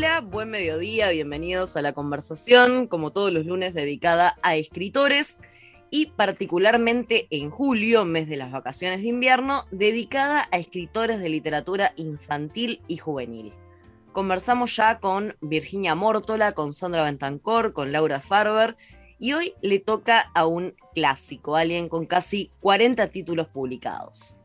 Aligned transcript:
Hola, 0.00 0.22
buen 0.22 0.48
mediodía, 0.48 1.10
bienvenidos 1.10 1.76
a 1.76 1.82
la 1.82 1.92
conversación, 1.92 2.86
como 2.86 3.10
todos 3.10 3.30
los 3.34 3.44
lunes 3.44 3.74
dedicada 3.74 4.34
a 4.40 4.56
escritores 4.56 5.40
y 5.90 6.06
particularmente 6.06 7.26
en 7.28 7.50
julio, 7.50 8.06
mes 8.06 8.26
de 8.26 8.38
las 8.38 8.50
vacaciones 8.50 9.02
de 9.02 9.08
invierno, 9.08 9.66
dedicada 9.70 10.48
a 10.52 10.56
escritores 10.56 11.20
de 11.20 11.28
literatura 11.28 11.92
infantil 11.96 12.80
y 12.88 12.96
juvenil. 12.96 13.52
Conversamos 14.12 14.74
ya 14.74 15.00
con 15.00 15.36
Virginia 15.42 15.94
Mórtola, 15.94 16.52
con 16.52 16.72
Sandra 16.72 17.04
Bentancor, 17.04 17.74
con 17.74 17.92
Laura 17.92 18.20
Farber 18.20 18.78
y 19.18 19.34
hoy 19.34 19.52
le 19.60 19.80
toca 19.80 20.30
a 20.34 20.46
un 20.46 20.76
clásico, 20.94 21.56
alguien 21.56 21.90
con 21.90 22.06
casi 22.06 22.50
40 22.60 23.08
títulos 23.08 23.48
publicados. 23.48 24.38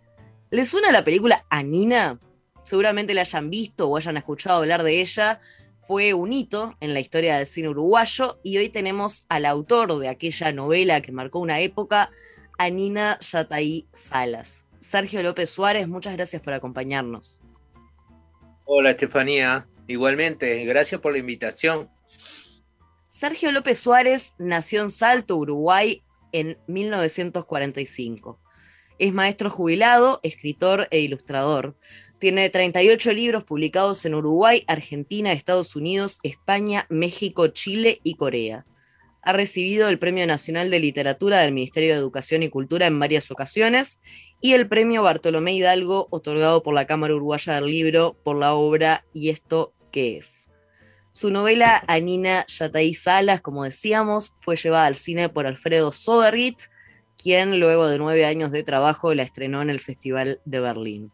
¿Le 0.50 0.66
suena 0.66 0.92
la 0.92 1.06
película 1.06 1.46
Anina? 1.50 2.20
Seguramente 2.66 3.14
la 3.14 3.22
hayan 3.22 3.50
visto 3.50 3.88
o 3.88 3.96
hayan 3.96 4.18
escuchado 4.18 4.60
hablar 4.60 4.84
de 4.84 5.00
ella, 5.00 5.40
fue 5.78 6.14
un 6.14 6.34
hito 6.34 6.76
en 6.80 6.94
la 6.94 7.00
historia 7.00 7.38
del 7.38 7.46
cine 7.46 7.70
uruguayo 7.70 8.40
y 8.44 8.58
hoy 8.58 8.70
tenemos 8.70 9.26
al 9.30 9.46
autor 9.46 9.98
de 10.00 10.10
aquella 10.10 10.52
novela 10.52 11.02
que 11.02 11.12
marcó 11.12 11.40
una 11.40 11.60
época, 11.60 12.10
Anina 12.58 13.20
Yataí 13.22 13.88
Salas. 13.94 14.66
Sergio 14.80 15.22
López 15.24 15.50
Suárez, 15.50 15.88
muchas 15.88 16.14
gracias 16.14 16.41
por 16.41 16.54
acompañarnos. 16.54 17.40
Hola 18.66 18.91
Estefanía, 18.91 19.68
igualmente, 19.88 20.66
gracias 20.66 21.00
por 21.00 21.13
la 21.13 21.20
invitación. 21.20 21.90
Sergio 23.10 23.52
López 23.52 23.80
Suárez 23.80 24.34
nació 24.40 24.82
en 24.82 24.90
Salto, 24.90 25.38
Uruguay, 25.38 26.04
en 26.32 26.58
1945. 26.68 28.40
Es 28.98 29.13
maestro 29.13 29.49
jubilado, 29.49 30.20
escritor 30.24 30.88
e 30.90 30.99
ilustrador. 30.99 31.77
Tiene 32.26 32.49
38 32.49 33.13
libros 33.13 33.43
publicados 33.43 34.04
en 34.04 34.15
Uruguay, 34.15 34.63
Argentina, 34.65 35.31
Estados 35.31 35.76
Unidos, 35.76 36.18
España, 36.23 36.87
México, 36.90 37.49
Chile 37.49 37.99
y 38.01 38.15
Corea. 38.15 38.65
Ha 39.21 39.31
recibido 39.31 39.90
el 39.90 39.99
Premio 39.99 40.26
Nacional 40.26 40.71
de 40.71 40.79
Literatura 40.79 41.37
del 41.41 41.53
Ministerio 41.53 41.93
de 41.93 41.99
Educación 41.99 42.41
y 42.41 42.49
Cultura 42.49 42.87
en 42.87 42.98
varias 42.98 43.29
ocasiones 43.29 44.01
y 44.41 44.53
el 44.53 44.68
Premio 44.68 45.03
Bartolomé 45.03 45.53
Hidalgo 45.53 46.07
otorgado 46.09 46.63
por 46.63 46.73
la 46.73 46.87
Cámara 46.87 47.13
Uruguaya 47.13 47.53
del 47.53 47.70
Libro 47.70 48.18
por 48.23 48.37
la 48.37 48.55
obra 48.55 49.05
¿Y 49.13 49.29
esto 49.29 49.76
qué 49.91 50.18
es? 50.18 50.49
Su 51.12 51.29
novela 51.29 51.84
Anina 51.85 52.48
Yataí 52.48 52.96
Salas, 52.96 53.41
como 53.41 53.65
decíamos, 53.65 54.34
fue 54.40 54.55
llevada 54.55 54.87
al 54.87 54.96
cine 54.96 55.29
por 55.29 55.46
Alfredo 55.46 55.91
Sodergit, 55.91 56.57
quien 57.21 57.59
luego 57.59 57.87
de 57.87 57.99
nueve 57.99 58.26
años 58.26 58.49
de 58.49 58.63
trabajo 58.63 59.13
la 59.13 59.21
estrenó 59.21 59.62
en 59.62 59.70
el 59.70 59.79
Festival 59.79 60.41
de 60.46 60.59
Berlín. 60.59 61.12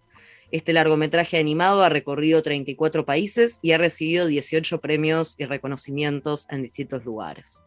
Este 0.52 0.74
largometraje 0.74 1.38
animado 1.38 1.82
ha 1.82 1.88
recorrido 1.88 2.44
34 2.44 3.06
países 3.06 3.60
y 3.62 3.72
ha 3.72 3.78
recibido 3.78 4.28
18 4.28 4.82
premios 4.82 5.36
y 5.38 5.46
reconocimientos 5.46 6.46
en 6.50 6.62
distintos 6.62 7.06
lugares. 7.06 7.64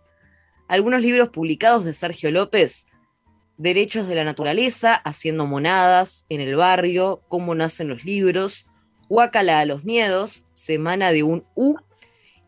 Algunos 0.68 1.00
libros 1.00 1.30
publicados 1.30 1.86
de 1.86 1.94
Sergio 1.94 2.30
López, 2.30 2.86
Derechos 3.56 4.06
de 4.06 4.16
la 4.16 4.24
Naturaleza, 4.24 4.94
Haciendo 4.94 5.46
Monadas, 5.46 6.26
En 6.28 6.42
el 6.42 6.56
Barrio, 6.56 7.22
Cómo 7.28 7.54
Nacen 7.54 7.88
los 7.88 8.04
Libros, 8.04 8.66
Huacala 9.08 9.60
a 9.60 9.64
los 9.64 9.84
Miedos, 9.84 10.44
Semana 10.52 11.10
de 11.10 11.22
un 11.22 11.46
U, 11.54 11.76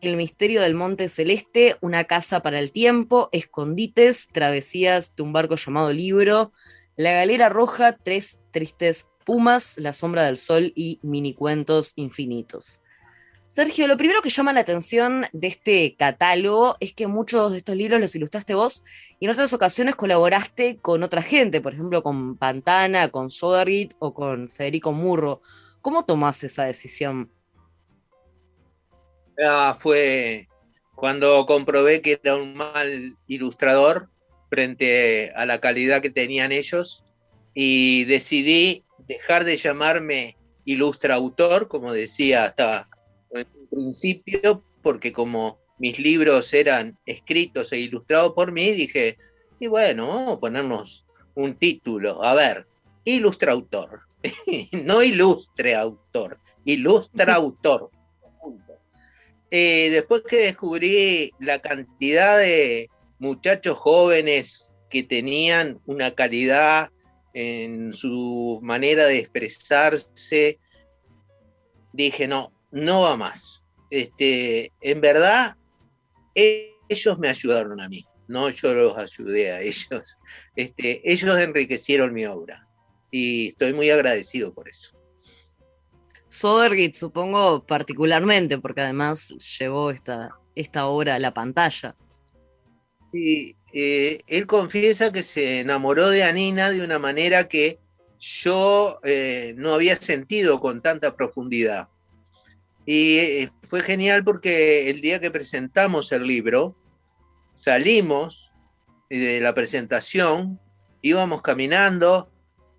El 0.01 0.17
Misterio 0.17 0.61
del 0.61 0.75
Monte 0.75 1.09
Celeste, 1.09 1.77
Una 1.81 2.03
Casa 2.03 2.41
para 2.41 2.59
el 2.59 2.71
Tiempo, 2.71 3.29
Escondites, 3.31 4.27
Travesías 4.31 5.15
de 5.15 5.23
un 5.23 5.33
Barco 5.33 5.55
llamado 5.55 5.91
Libro, 5.93 6.51
La 6.95 7.13
Galera 7.13 7.49
Roja, 7.49 7.93
Tres 7.93 8.41
Tristes 8.51 9.07
Pumas, 9.27 9.77
La 9.77 9.91
Sombra 9.91 10.23
del 10.23 10.37
Sol 10.37 10.71
y 10.73 10.99
Mini 11.03 11.33
Cuentos 11.33 11.91
Infinitos. 11.97 12.81
Sergio, 13.45 13.85
lo 13.85 13.97
primero 13.97 14.21
que 14.21 14.29
llama 14.29 14.53
la 14.53 14.61
atención 14.61 15.25
de 15.33 15.47
este 15.47 15.95
catálogo 15.97 16.77
es 16.79 16.93
que 16.93 17.07
muchos 17.07 17.51
de 17.51 17.57
estos 17.57 17.75
libros 17.75 17.99
los 17.99 18.15
ilustraste 18.15 18.55
vos 18.55 18.85
y 19.19 19.25
en 19.25 19.31
otras 19.31 19.51
ocasiones 19.51 19.97
colaboraste 19.97 20.77
con 20.77 21.03
otra 21.03 21.21
gente, 21.21 21.59
por 21.59 21.73
ejemplo 21.73 22.03
con 22.03 22.37
Pantana, 22.37 23.09
con 23.09 23.29
Sodergit 23.29 23.95
o 23.99 24.13
con 24.13 24.47
Federico 24.47 24.93
Murro. 24.93 25.41
¿Cómo 25.81 26.05
tomás 26.05 26.41
esa 26.45 26.63
decisión? 26.63 27.29
Ah, 29.45 29.77
fue 29.77 30.47
cuando 30.95 31.45
comprobé 31.45 32.01
que 32.01 32.17
era 32.23 32.37
un 32.37 32.55
mal 32.55 33.17
ilustrador 33.27 34.07
frente 34.49 35.33
a 35.35 35.45
la 35.45 35.59
calidad 35.59 36.01
que 36.01 36.11
tenían 36.11 36.53
ellos 36.53 37.03
y 37.53 38.05
decidí 38.05 38.85
dejar 39.07 39.45
de 39.45 39.57
llamarme 39.57 40.37
ilustrautor, 40.65 41.67
como 41.67 41.93
decía 41.93 42.45
hasta 42.45 42.89
en 43.31 43.47
principio, 43.69 44.63
porque 44.81 45.11
como 45.11 45.59
mis 45.79 45.99
libros 45.99 46.53
eran 46.53 46.97
escritos 47.05 47.71
e 47.71 47.79
ilustrados 47.79 48.33
por 48.33 48.51
mí, 48.51 48.71
dije, 48.71 49.17
y 49.59 49.67
bueno, 49.67 50.07
vamos 50.07 50.37
a 50.37 50.39
ponernos 50.39 51.05
un 51.35 51.55
título. 51.55 52.23
A 52.23 52.33
ver, 52.33 52.67
ilustrautor, 53.03 54.01
no 54.71 55.03
ilustre 55.03 55.75
autor, 55.75 56.39
ilustrautor. 56.65 57.91
Eh, 59.49 59.89
después 59.91 60.23
que 60.23 60.39
descubrí 60.39 61.31
la 61.39 61.59
cantidad 61.59 62.37
de 62.37 62.89
muchachos 63.17 63.77
jóvenes 63.77 64.73
que 64.89 65.03
tenían 65.03 65.79
una 65.85 66.15
calidad 66.15 66.91
en 67.39 67.93
su 67.93 68.59
manera 68.63 69.05
de 69.05 69.19
expresarse, 69.19 70.57
dije, 71.93 72.27
no, 72.27 72.51
no 72.71 73.01
va 73.01 73.15
más. 73.15 73.63
Este, 73.91 74.71
en 74.81 75.01
verdad, 75.01 75.55
ellos 76.33 77.19
me 77.19 77.29
ayudaron 77.29 77.79
a 77.79 77.87
mí, 77.89 78.07
no 78.27 78.49
yo 78.49 78.73
los 78.73 78.97
ayudé 78.97 79.51
a 79.51 79.61
ellos. 79.61 80.17
Este, 80.55 80.99
ellos 81.03 81.37
enriquecieron 81.37 82.11
mi 82.11 82.25
obra 82.25 82.67
y 83.11 83.49
estoy 83.49 83.71
muy 83.71 83.91
agradecido 83.91 84.51
por 84.51 84.67
eso. 84.67 84.97
Sodergit, 86.29 86.95
supongo 86.95 87.67
particularmente, 87.67 88.57
porque 88.57 88.81
además 88.81 89.35
llevó 89.59 89.91
esta, 89.91 90.31
esta 90.55 90.87
obra 90.87 91.13
a 91.13 91.19
la 91.19 91.35
pantalla. 91.35 91.95
Sí, 93.11 93.55
eh, 93.73 94.21
él 94.27 94.47
confiesa 94.47 95.11
que 95.11 95.23
se 95.23 95.59
enamoró 95.61 96.09
de 96.09 96.23
Anina 96.23 96.69
de 96.71 96.83
una 96.83 96.99
manera 96.99 97.47
que 97.47 97.79
yo 98.19 98.99
eh, 99.03 99.53
no 99.57 99.73
había 99.73 99.95
sentido 99.97 100.59
con 100.59 100.81
tanta 100.81 101.15
profundidad. 101.15 101.89
Y 102.85 103.17
eh, 103.17 103.51
fue 103.63 103.81
genial 103.81 104.23
porque 104.23 104.89
el 104.89 105.01
día 105.01 105.19
que 105.19 105.31
presentamos 105.31 106.11
el 106.11 106.25
libro, 106.25 106.75
salimos 107.53 108.51
de 109.09 109.39
la 109.41 109.53
presentación, 109.53 110.59
íbamos 111.01 111.41
caminando 111.41 112.31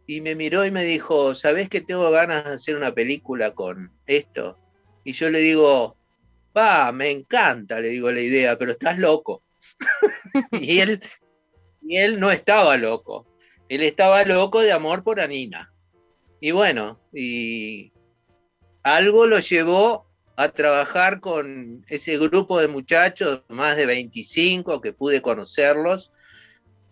y 0.06 0.20
me 0.20 0.34
miró 0.34 0.64
y 0.64 0.70
me 0.70 0.84
dijo, 0.84 1.34
¿sabes 1.34 1.68
que 1.68 1.82
tengo 1.82 2.10
ganas 2.10 2.44
de 2.44 2.52
hacer 2.52 2.76
una 2.76 2.94
película 2.94 3.54
con 3.54 3.92
esto? 4.06 4.58
Y 5.04 5.12
yo 5.12 5.30
le 5.30 5.40
digo, 5.40 5.96
pa, 6.52 6.90
me 6.92 7.10
encanta, 7.10 7.80
le 7.80 7.88
digo 7.88 8.10
la 8.10 8.20
idea, 8.20 8.58
pero 8.58 8.72
estás 8.72 8.98
loco. 8.98 9.42
y, 10.52 10.80
él, 10.80 11.02
y 11.82 11.96
él 11.96 12.20
no 12.20 12.30
estaba 12.30 12.76
loco. 12.76 13.26
Él 13.68 13.82
estaba 13.82 14.24
loco 14.24 14.60
de 14.60 14.72
amor 14.72 15.02
por 15.02 15.20
Anina. 15.20 15.72
Y 16.40 16.52
bueno, 16.52 17.00
y 17.12 17.92
algo 18.82 19.26
lo 19.26 19.38
llevó 19.38 20.06
a 20.36 20.50
trabajar 20.50 21.20
con 21.20 21.84
ese 21.88 22.16
grupo 22.16 22.60
de 22.60 22.68
muchachos, 22.68 23.42
más 23.48 23.76
de 23.76 23.86
25 23.86 24.80
que 24.80 24.92
pude 24.92 25.20
conocerlos, 25.20 26.12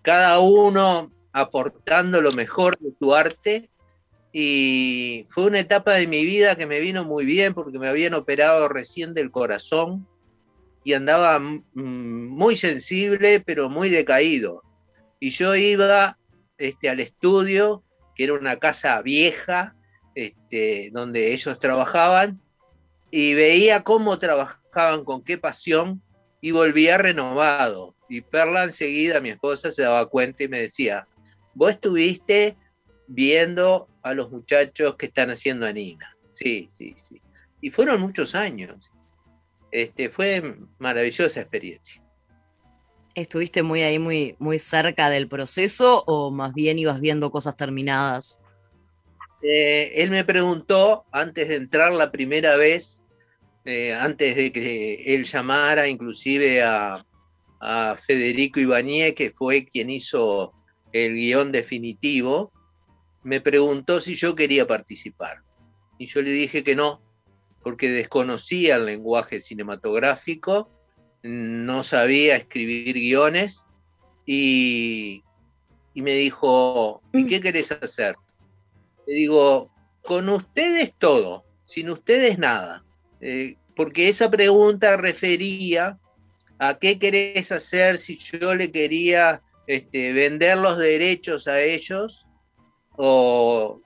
cada 0.02 0.40
uno 0.40 1.12
aportando 1.32 2.20
lo 2.20 2.32
mejor 2.32 2.76
de 2.78 2.90
su 2.98 3.14
arte. 3.14 3.70
Y 4.32 5.26
fue 5.30 5.46
una 5.46 5.60
etapa 5.60 5.94
de 5.94 6.06
mi 6.06 6.24
vida 6.26 6.56
que 6.56 6.66
me 6.66 6.80
vino 6.80 7.04
muy 7.04 7.24
bien 7.24 7.54
porque 7.54 7.78
me 7.78 7.88
habían 7.88 8.14
operado 8.14 8.68
recién 8.68 9.14
del 9.14 9.30
corazón 9.30 10.06
y 10.86 10.94
andaba 10.94 11.40
muy 11.74 12.56
sensible, 12.56 13.40
pero 13.40 13.68
muy 13.68 13.90
decaído. 13.90 14.62
Y 15.18 15.30
yo 15.30 15.56
iba 15.56 16.16
este, 16.58 16.88
al 16.88 17.00
estudio, 17.00 17.82
que 18.14 18.22
era 18.22 18.34
una 18.34 18.60
casa 18.60 19.02
vieja, 19.02 19.74
este, 20.14 20.90
donde 20.92 21.32
ellos 21.32 21.58
trabajaban, 21.58 22.40
y 23.10 23.34
veía 23.34 23.82
cómo 23.82 24.20
trabajaban, 24.20 25.04
con 25.04 25.24
qué 25.24 25.38
pasión, 25.38 26.02
y 26.40 26.52
volvía 26.52 26.98
renovado. 26.98 27.96
Y 28.08 28.20
Perla 28.20 28.62
enseguida, 28.62 29.20
mi 29.20 29.30
esposa, 29.30 29.72
se 29.72 29.82
daba 29.82 30.06
cuenta 30.06 30.44
y 30.44 30.48
me 30.48 30.60
decía, 30.60 31.08
vos 31.54 31.72
estuviste 31.72 32.56
viendo 33.08 33.88
a 34.04 34.14
los 34.14 34.30
muchachos 34.30 34.94
que 34.94 35.06
están 35.06 35.30
haciendo 35.30 35.66
a 35.66 35.72
Nina. 35.72 36.16
Sí, 36.30 36.70
sí, 36.72 36.94
sí. 36.96 37.20
Y 37.60 37.70
fueron 37.70 38.00
muchos 38.00 38.36
años. 38.36 38.92
Este, 39.70 40.08
fue 40.08 40.56
maravillosa 40.78 41.40
experiencia. 41.40 42.02
¿Estuviste 43.14 43.62
muy 43.62 43.82
ahí, 43.82 43.98
muy, 43.98 44.36
muy 44.38 44.58
cerca 44.58 45.08
del 45.08 45.26
proceso 45.26 46.04
o 46.06 46.30
más 46.30 46.52
bien 46.52 46.78
ibas 46.78 47.00
viendo 47.00 47.30
cosas 47.30 47.56
terminadas? 47.56 48.42
Eh, 49.42 49.92
él 50.02 50.10
me 50.10 50.24
preguntó 50.24 51.06
antes 51.12 51.48
de 51.48 51.56
entrar 51.56 51.92
la 51.92 52.10
primera 52.10 52.56
vez, 52.56 53.02
eh, 53.64 53.94
antes 53.94 54.36
de 54.36 54.52
que 54.52 55.14
él 55.14 55.24
llamara 55.24 55.88
inclusive 55.88 56.62
a, 56.62 57.06
a 57.60 57.96
Federico 57.96 58.60
Ibañez, 58.60 59.14
que 59.14 59.30
fue 59.30 59.66
quien 59.66 59.90
hizo 59.90 60.52
el 60.92 61.14
guion 61.14 61.52
definitivo, 61.52 62.52
me 63.22 63.40
preguntó 63.40 64.00
si 64.00 64.14
yo 64.14 64.34
quería 64.34 64.66
participar. 64.66 65.38
Y 65.98 66.06
yo 66.06 66.22
le 66.22 66.30
dije 66.30 66.62
que 66.62 66.76
no, 66.76 67.02
porque 67.66 67.90
desconocía 67.90 68.76
el 68.76 68.86
lenguaje 68.86 69.40
cinematográfico, 69.40 70.70
no 71.24 71.82
sabía 71.82 72.36
escribir 72.36 72.94
guiones 72.94 73.66
y, 74.24 75.24
me 75.96 76.12
dijo, 76.12 77.02
¿y 77.12 77.26
qué 77.26 77.40
querés 77.40 77.72
hacer? 77.72 78.14
Le 79.04 79.14
digo, 79.14 79.72
con 80.02 80.28
ustedes 80.28 80.94
todo, 80.96 81.44
sin 81.64 81.90
ustedes 81.90 82.38
nada. 82.38 82.84
Eh, 83.20 83.56
porque 83.74 84.10
esa 84.10 84.30
pregunta 84.30 84.96
refería 84.96 85.98
a 86.60 86.78
qué 86.78 87.00
querés 87.00 87.50
hacer 87.50 87.98
si 87.98 88.16
yo 88.16 88.54
le 88.54 88.70
quería 88.70 89.42
este, 89.66 90.12
vender 90.12 90.56
los 90.58 90.78
derechos 90.78 91.48
a 91.48 91.60
ellos 91.60 92.26
o 92.92 93.80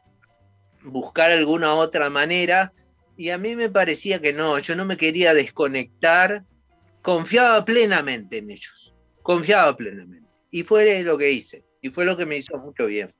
buscar 0.83 1.31
alguna 1.31 1.73
otra 1.73 2.11
manera. 2.11 2.75
Y 3.21 3.29
a 3.29 3.37
mí 3.37 3.55
me 3.55 3.69
parecía 3.69 4.19
que 4.19 4.33
no, 4.33 4.59
yo 4.61 4.75
no 4.75 4.87
me 4.87 4.97
quería 4.97 5.35
desconectar, 5.35 6.43
confiaba 7.03 7.63
plenamente 7.67 8.39
en 8.39 8.51
ellos, 8.51 8.95
confiaba 9.21 9.77
plenamente. 9.77 10.27
Y 10.51 10.63
fue 10.63 11.03
lo 11.03 11.19
que 11.19 11.31
hice, 11.31 11.63
y 11.83 11.91
fue 11.91 12.07
lo 12.07 12.17
que 12.17 12.25
me 12.25 12.39
hizo 12.39 12.57
mucho 12.57 12.87
bien. 12.87 13.13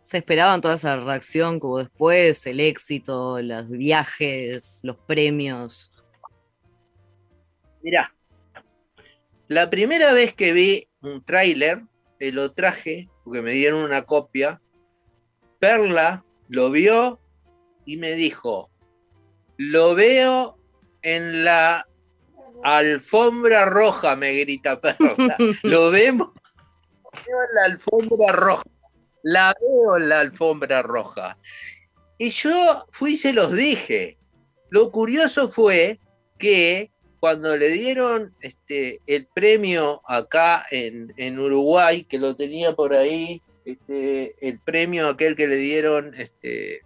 ¿Se 0.00 0.16
esperaban 0.16 0.62
toda 0.62 0.76
esa 0.76 0.96
reacción 0.96 1.60
como 1.60 1.80
después, 1.80 2.46
el 2.46 2.60
éxito, 2.60 3.42
los 3.42 3.68
viajes, 3.68 4.80
los 4.84 4.96
premios? 5.06 5.92
Mirá, 7.82 8.14
la 9.48 9.68
primera 9.68 10.14
vez 10.14 10.32
que 10.32 10.54
vi 10.54 10.88
un 11.02 11.22
tráiler, 11.22 11.82
lo 12.18 12.52
traje, 12.52 13.10
porque 13.22 13.42
me 13.42 13.52
dieron 13.52 13.84
una 13.84 14.04
copia, 14.04 14.62
Perla 15.58 16.24
lo 16.48 16.70
vio 16.70 17.20
y 17.86 17.96
me 17.96 18.12
dijo, 18.12 18.68
lo 19.56 19.94
veo 19.94 20.58
en 21.02 21.44
la 21.44 21.86
alfombra 22.62 23.64
roja, 23.64 24.16
me 24.16 24.34
grita 24.34 24.80
Perla. 24.80 25.36
lo 25.62 25.90
vemos 25.90 26.32
en 27.14 27.54
la 27.54 27.64
alfombra 27.64 28.32
roja. 28.32 28.62
La 29.22 29.54
veo 29.60 29.96
en 29.96 30.08
la 30.08 30.20
alfombra 30.20 30.82
roja. 30.82 31.38
Y 32.18 32.30
yo 32.30 32.86
fui 32.90 33.14
y 33.14 33.16
se 33.16 33.32
los 33.32 33.52
dije. 33.52 34.18
Lo 34.70 34.90
curioso 34.90 35.48
fue 35.48 36.00
que 36.38 36.90
cuando 37.20 37.56
le 37.56 37.68
dieron 37.70 38.34
este, 38.40 39.00
el 39.06 39.26
premio 39.26 40.02
acá 40.06 40.66
en, 40.70 41.38
Uruguay, 41.38 42.04
que 42.04 42.18
lo 42.18 42.36
tenía 42.36 42.74
por 42.74 42.94
ahí, 42.94 43.42
este, 43.64 44.34
el 44.46 44.60
premio 44.60 45.08
aquel 45.08 45.34
que 45.34 45.48
le 45.48 45.56
dieron 45.56 46.14
este, 46.14 46.82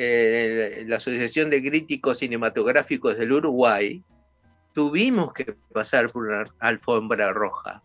eh, 0.00 0.84
la 0.86 0.96
Asociación 0.98 1.50
de 1.50 1.60
Críticos 1.60 2.18
Cinematográficos 2.18 3.18
del 3.18 3.32
Uruguay, 3.32 4.02
tuvimos 4.72 5.32
que 5.32 5.56
pasar 5.72 6.08
por 6.10 6.28
una 6.28 6.44
alfombra 6.60 7.32
roja. 7.32 7.82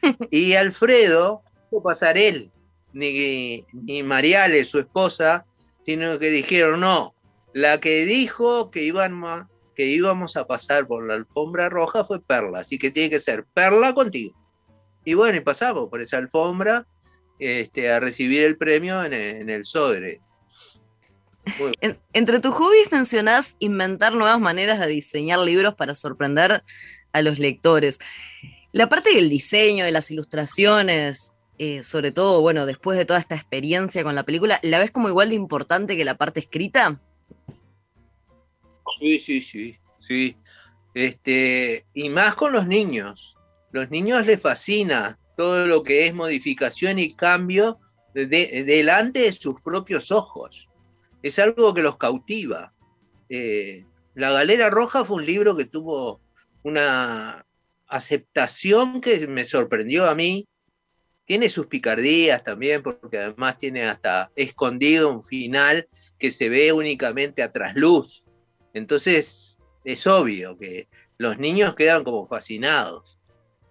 Y 0.30 0.52
Alfredo, 0.54 1.42
no 1.72 1.82
pasar 1.82 2.16
él, 2.16 2.52
ni, 2.92 3.64
ni 3.72 4.04
Mariale, 4.04 4.64
su 4.64 4.78
esposa, 4.78 5.44
sino 5.84 6.20
que 6.20 6.30
dijeron, 6.30 6.80
no, 6.80 7.16
la 7.52 7.80
que 7.80 8.04
dijo 8.06 8.70
que 8.70 8.88
a 8.96 9.48
que 9.74 9.86
íbamos 9.86 10.36
a 10.36 10.46
pasar 10.46 10.86
por 10.86 11.04
la 11.04 11.14
alfombra 11.14 11.68
roja 11.68 12.04
fue 12.04 12.20
Perla, 12.20 12.60
así 12.60 12.78
que 12.78 12.92
tiene 12.92 13.10
que 13.10 13.18
ser 13.18 13.44
Perla 13.44 13.92
contigo. 13.92 14.34
Y 15.04 15.14
bueno, 15.14 15.38
y 15.38 15.40
pasamos 15.40 15.88
por 15.88 16.00
esa 16.00 16.18
alfombra 16.18 16.86
este, 17.38 17.90
a 17.90 17.98
recibir 17.98 18.44
el 18.44 18.56
premio 18.56 19.04
en 19.04 19.50
el, 19.50 19.64
Sodre. 19.64 20.20
Entre 22.12 22.40
tus 22.40 22.54
hobbies 22.54 22.90
mencionás 22.90 23.56
inventar 23.58 24.14
nuevas 24.14 24.40
maneras 24.40 24.80
de 24.80 24.86
diseñar 24.88 25.38
libros 25.38 25.74
para 25.74 25.94
sorprender 25.94 26.62
a 27.12 27.22
los 27.22 27.38
lectores. 27.38 27.98
La 28.72 28.88
parte 28.88 29.14
del 29.14 29.28
diseño, 29.28 29.84
de 29.84 29.92
las 29.92 30.10
ilustraciones, 30.10 31.32
eh, 31.58 31.82
sobre 31.82 32.12
todo, 32.12 32.42
bueno, 32.42 32.66
después 32.66 32.98
de 32.98 33.06
toda 33.06 33.18
esta 33.18 33.34
experiencia 33.34 34.04
con 34.04 34.14
la 34.14 34.24
película, 34.24 34.60
¿la 34.62 34.78
ves 34.78 34.90
como 34.90 35.08
igual 35.08 35.30
de 35.30 35.36
importante 35.36 35.96
que 35.96 36.04
la 36.04 36.16
parte 36.16 36.40
escrita? 36.40 37.00
Sí, 39.00 39.18
sí, 39.18 39.40
sí, 39.40 39.76
sí. 40.00 40.36
Este, 40.94 41.86
y 41.94 42.08
más 42.08 42.34
con 42.34 42.52
los 42.52 42.66
niños. 42.66 43.36
Los 43.72 43.90
niños 43.90 44.26
les 44.26 44.40
fascina 44.40 45.18
todo 45.36 45.66
lo 45.66 45.82
que 45.82 46.06
es 46.06 46.14
modificación 46.14 46.98
y 46.98 47.14
cambio 47.14 47.78
delante 48.14 49.20
de 49.20 49.32
sus 49.32 49.60
propios 49.60 50.10
ojos. 50.10 50.68
Es 51.26 51.40
algo 51.40 51.74
que 51.74 51.82
los 51.82 51.96
cautiva. 51.96 52.72
Eh, 53.28 53.84
la 54.14 54.30
Galera 54.30 54.70
Roja 54.70 55.04
fue 55.04 55.16
un 55.16 55.26
libro 55.26 55.56
que 55.56 55.64
tuvo 55.64 56.20
una 56.62 57.44
aceptación 57.88 59.00
que 59.00 59.26
me 59.26 59.44
sorprendió 59.44 60.08
a 60.08 60.14
mí. 60.14 60.46
Tiene 61.24 61.48
sus 61.48 61.66
picardías 61.66 62.44
también, 62.44 62.80
porque 62.84 63.18
además 63.18 63.58
tiene 63.58 63.88
hasta 63.88 64.30
escondido 64.36 65.10
un 65.10 65.24
final 65.24 65.88
que 66.16 66.30
se 66.30 66.48
ve 66.48 66.72
únicamente 66.72 67.42
a 67.42 67.50
trasluz. 67.50 68.24
Entonces 68.72 69.58
es 69.82 70.06
obvio 70.06 70.56
que 70.56 70.86
los 71.18 71.40
niños 71.40 71.74
quedan 71.74 72.04
como 72.04 72.28
fascinados. 72.28 73.18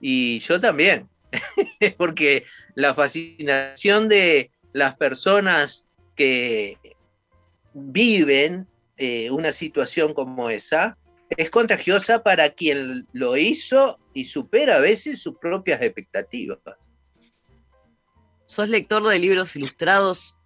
Y 0.02 0.40
yo 0.40 0.60
también, 0.60 1.08
porque 1.98 2.44
la 2.74 2.94
fascinación 2.94 4.10
de 4.10 4.52
las 4.74 4.98
personas 4.98 5.88
que 6.18 6.95
viven 7.76 8.68
eh, 8.98 9.30
una 9.30 9.52
situación 9.52 10.14
como 10.14 10.50
esa 10.50 10.98
es 11.30 11.50
contagiosa 11.50 12.24
para 12.24 12.52
quien 12.52 13.08
lo 13.12 13.36
hizo 13.36 14.00
y 14.14 14.26
supera 14.26 14.78
a 14.78 14.80
veces 14.80 15.22
sus 15.22 15.38
propias 15.38 15.82
expectativas. 15.82 16.60
¿Sos 18.46 18.70
lector 18.70 19.04
de 19.04 19.20
libros 19.20 19.56
ilustrados? 19.56 20.38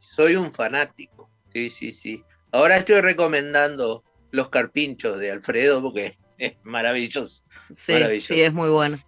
soy 0.00 0.34
un 0.34 0.52
fanático. 0.52 1.30
Sí, 1.52 1.70
sí, 1.70 1.92
sí. 1.92 2.24
Ahora 2.50 2.76
estoy 2.76 3.00
recomendando 3.00 4.02
Los 4.30 4.48
Carpinchos 4.48 5.18
de 5.18 5.30
Alfredo 5.30 5.80
porque 5.80 6.18
es 6.38 6.56
maravilloso. 6.64 7.44
Sí, 7.74 8.20
sí, 8.20 8.40
es 8.40 8.52
muy 8.52 8.68
bueno. 8.68 9.02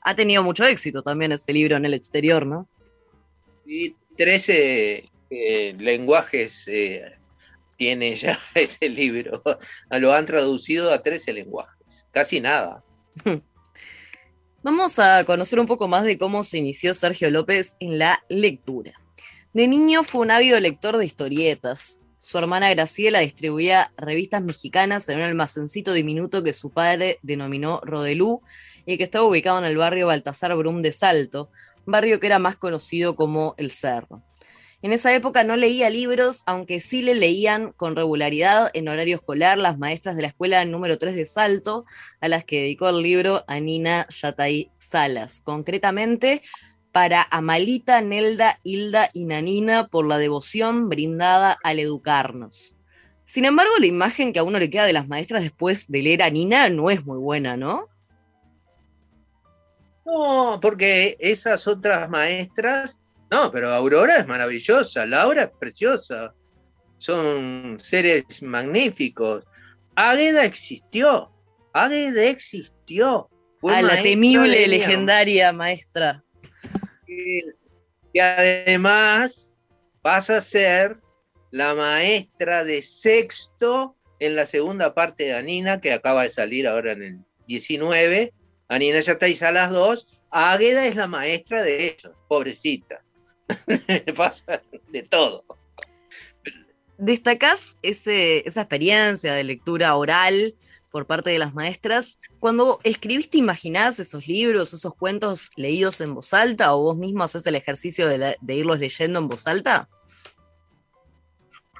Ha 0.00 0.14
tenido 0.14 0.42
mucho 0.42 0.64
éxito 0.64 1.02
también 1.02 1.32
este 1.32 1.52
libro 1.52 1.76
en 1.76 1.84
el 1.84 1.94
exterior, 1.94 2.46
¿no? 2.46 2.68
Sí, 3.66 3.96
13 4.16 5.10
eh, 5.30 5.74
lenguajes 5.78 6.68
eh, 6.68 7.18
tiene 7.76 8.16
ya 8.16 8.38
ese 8.54 8.88
libro. 8.88 9.42
Lo 9.90 10.12
han 10.12 10.26
traducido 10.26 10.92
a 10.92 11.02
13 11.02 11.32
lenguajes, 11.32 12.06
casi 12.10 12.40
nada. 12.40 12.82
Vamos 14.62 14.98
a 14.98 15.24
conocer 15.24 15.60
un 15.60 15.66
poco 15.66 15.88
más 15.88 16.04
de 16.04 16.16
cómo 16.16 16.42
se 16.42 16.58
inició 16.58 16.94
Sergio 16.94 17.30
López 17.30 17.76
en 17.80 17.98
la 17.98 18.24
lectura. 18.30 18.92
De 19.52 19.68
niño 19.68 20.04
fue 20.04 20.22
un 20.22 20.30
ávido 20.30 20.58
lector 20.58 20.96
de 20.96 21.04
historietas. 21.04 22.00
Su 22.18 22.38
hermana 22.38 22.70
Graciela 22.70 23.20
distribuía 23.20 23.92
revistas 23.98 24.42
mexicanas 24.42 25.06
en 25.10 25.18
un 25.18 25.24
almacencito 25.24 25.92
diminuto 25.92 26.42
que 26.42 26.54
su 26.54 26.70
padre 26.70 27.18
denominó 27.20 27.82
Rodelú 27.84 28.40
y 28.86 28.96
que 28.96 29.04
estaba 29.04 29.26
ubicado 29.26 29.58
en 29.58 29.66
el 29.66 29.76
barrio 29.76 30.06
Baltasar 30.06 30.56
Brum 30.56 30.80
de 30.80 30.92
Salto, 30.92 31.50
barrio 31.86 32.20
que 32.20 32.26
era 32.26 32.38
más 32.38 32.56
conocido 32.56 33.16
como 33.16 33.54
El 33.58 33.70
Cerro. 33.70 34.22
En 34.84 34.92
esa 34.92 35.14
época 35.14 35.44
no 35.44 35.56
leía 35.56 35.88
libros, 35.88 36.42
aunque 36.44 36.78
sí 36.78 37.00
le 37.00 37.14
leían 37.14 37.72
con 37.72 37.96
regularidad 37.96 38.70
en 38.74 38.88
horario 38.88 39.16
escolar 39.16 39.56
las 39.56 39.78
maestras 39.78 40.14
de 40.14 40.20
la 40.20 40.28
escuela 40.28 40.62
número 40.66 40.98
3 40.98 41.16
de 41.16 41.24
Salto, 41.24 41.86
a 42.20 42.28
las 42.28 42.44
que 42.44 42.60
dedicó 42.60 42.90
el 42.90 43.02
libro 43.02 43.44
a 43.46 43.60
Nina 43.60 44.06
Yatay 44.10 44.70
Salas. 44.78 45.40
Concretamente, 45.40 46.42
para 46.92 47.26
Amalita, 47.30 48.02
Nelda, 48.02 48.60
Hilda 48.62 49.08
y 49.14 49.24
Nanina 49.24 49.88
por 49.88 50.06
la 50.06 50.18
devoción 50.18 50.90
brindada 50.90 51.58
al 51.64 51.80
educarnos. 51.80 52.76
Sin 53.24 53.46
embargo, 53.46 53.72
la 53.80 53.86
imagen 53.86 54.34
que 54.34 54.38
a 54.38 54.44
uno 54.44 54.58
le 54.58 54.68
queda 54.68 54.84
de 54.84 54.92
las 54.92 55.08
maestras 55.08 55.42
después 55.42 55.90
de 55.90 56.02
leer 56.02 56.22
a 56.22 56.28
Nina 56.28 56.68
no 56.68 56.90
es 56.90 57.06
muy 57.06 57.18
buena, 57.18 57.56
¿no? 57.56 57.88
No, 60.04 60.58
porque 60.60 61.16
esas 61.18 61.66
otras 61.66 62.08
maestras, 62.10 63.00
no, 63.30 63.50
pero 63.50 63.70
Aurora 63.70 64.18
es 64.18 64.26
maravillosa, 64.26 65.06
Laura 65.06 65.44
es 65.44 65.50
preciosa, 65.58 66.34
son 66.98 67.78
seres 67.80 68.42
magníficos. 68.42 69.44
Águeda 69.96 70.44
existió, 70.44 71.32
Águeda 71.72 72.24
existió. 72.24 73.30
Fue 73.60 73.76
a 73.76 73.82
la 73.82 74.02
temible, 74.02 74.66
legendaria 74.66 75.52
maestra 75.52 76.22
que 78.14 78.20
además 78.20 79.54
pasa 80.00 80.38
a 80.38 80.42
ser 80.42 80.98
la 81.50 81.74
maestra 81.74 82.64
de 82.64 82.82
sexto 82.82 83.96
en 84.20 84.36
la 84.36 84.46
segunda 84.46 84.94
parte 84.94 85.24
de 85.24 85.34
Anina, 85.34 85.80
que 85.80 85.92
acaba 85.92 86.22
de 86.22 86.30
salir 86.30 86.66
ahora 86.68 86.92
en 86.92 87.02
el 87.02 87.18
19. 87.46 88.32
Anina 88.68 89.00
ya 89.00 89.12
está 89.12 89.48
a 89.48 89.52
las 89.52 89.70
dos. 89.70 90.08
Águeda 90.30 90.86
es 90.86 90.96
la 90.96 91.06
maestra 91.06 91.62
de 91.62 91.86
ellos, 91.86 92.12
pobrecita. 92.28 93.02
Pasa 94.16 94.62
de 94.90 95.02
todo. 95.02 95.44
¿Destacás 96.98 97.76
ese, 97.82 98.46
esa 98.48 98.62
experiencia 98.62 99.34
de 99.34 99.44
lectura 99.44 99.94
oral 99.96 100.54
por 100.90 101.06
parte 101.06 101.30
de 101.30 101.38
las 101.38 101.54
maestras? 101.54 102.18
Cuando 102.40 102.80
escribiste, 102.84 103.38
¿imaginás 103.38 103.98
esos 103.98 104.26
libros, 104.26 104.72
esos 104.72 104.94
cuentos 104.94 105.50
leídos 105.56 106.00
en 106.00 106.14
voz 106.14 106.32
alta 106.32 106.74
o 106.74 106.82
vos 106.82 106.96
mismo 106.96 107.24
haces 107.24 107.46
el 107.46 107.56
ejercicio 107.56 108.08
de, 108.08 108.36
de 108.40 108.54
irlos 108.54 108.78
leyendo 108.78 109.18
en 109.18 109.28
voz 109.28 109.46
alta? 109.46 109.88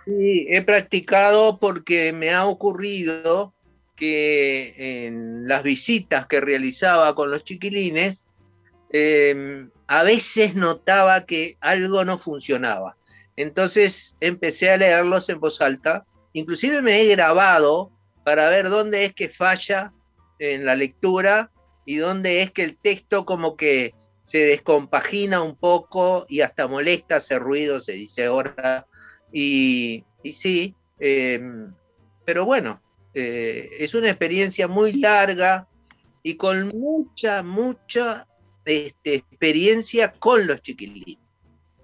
Sí, 0.04 0.46
he 0.50 0.62
practicado 0.62 1.58
porque 1.58 2.12
me 2.12 2.30
ha 2.30 2.46
ocurrido 2.46 3.53
que 3.96 5.06
en 5.06 5.46
las 5.48 5.62
visitas 5.62 6.26
que 6.26 6.40
realizaba 6.40 7.14
con 7.14 7.30
los 7.30 7.44
chiquilines, 7.44 8.26
em, 8.90 9.70
a 9.86 10.02
veces 10.02 10.54
notaba 10.54 11.26
que 11.26 11.56
algo 11.60 12.04
no 12.04 12.18
funcionaba. 12.18 12.96
Entonces 13.36 14.16
empecé 14.20 14.70
a 14.70 14.76
leerlos 14.76 15.28
en 15.28 15.40
voz 15.40 15.60
alta, 15.60 16.04
inclusive 16.32 16.82
me 16.82 17.00
he 17.00 17.06
grabado 17.06 17.90
para 18.24 18.48
ver 18.48 18.70
dónde 18.70 19.04
es 19.04 19.14
que 19.14 19.28
falla 19.28 19.92
en 20.38 20.64
la 20.64 20.76
lectura 20.76 21.50
y 21.84 21.96
dónde 21.96 22.42
es 22.42 22.50
que 22.50 22.64
el 22.64 22.76
texto 22.76 23.24
como 23.24 23.56
que 23.56 23.94
se 24.24 24.38
descompagina 24.38 25.42
un 25.42 25.56
poco 25.56 26.24
y 26.28 26.40
hasta 26.40 26.66
molesta, 26.66 27.16
hace 27.16 27.38
ruido, 27.38 27.80
se 27.80 27.92
dice 27.92 28.26
ahora. 28.26 28.86
Y, 29.32 30.04
sí, 30.32 30.74
em, 30.98 31.74
pero 32.24 32.46
bueno, 32.46 32.80
eh, 33.14 33.70
es 33.78 33.94
una 33.94 34.08
experiencia 34.08 34.68
muy 34.68 34.94
larga 34.94 35.68
y 36.22 36.36
con 36.36 36.68
mucha, 36.68 37.42
mucha 37.42 38.26
este, 38.64 39.14
experiencia 39.14 40.12
con 40.12 40.46
los 40.46 40.62
chiquilines, 40.62 41.18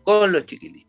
con 0.03 0.33
los 0.33 0.47
chiquilines. 0.47 0.87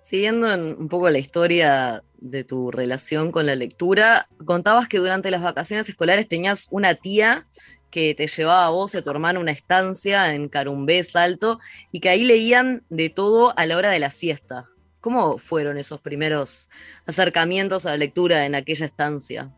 Siguiendo 0.00 0.48
un 0.54 0.88
poco 0.88 1.10
la 1.10 1.18
historia 1.18 2.02
de 2.16 2.42
tu 2.42 2.70
relación 2.70 3.30
con 3.30 3.46
la 3.46 3.54
lectura, 3.54 4.28
contabas 4.44 4.88
que 4.88 4.98
durante 4.98 5.30
las 5.30 5.42
vacaciones 5.42 5.88
escolares 5.88 6.26
tenías 6.26 6.66
una 6.70 6.94
tía 6.94 7.46
que 7.90 8.14
te 8.14 8.26
llevaba 8.26 8.66
a 8.66 8.70
vos 8.70 8.94
y 8.94 8.98
a 8.98 9.02
tu 9.02 9.10
hermano 9.10 9.40
una 9.40 9.52
estancia 9.52 10.34
en 10.34 10.48
Carumbé, 10.48 11.04
Salto, 11.04 11.58
y 11.92 12.00
que 12.00 12.08
ahí 12.08 12.24
leían 12.24 12.84
de 12.88 13.10
todo 13.10 13.52
a 13.58 13.66
la 13.66 13.76
hora 13.76 13.90
de 13.90 13.98
la 13.98 14.10
siesta. 14.10 14.66
¿Cómo 15.08 15.38
fueron 15.38 15.78
esos 15.78 15.96
primeros 16.02 16.68
acercamientos 17.06 17.86
a 17.86 17.92
la 17.92 17.96
lectura 17.96 18.44
en 18.44 18.54
aquella 18.54 18.84
estancia? 18.84 19.50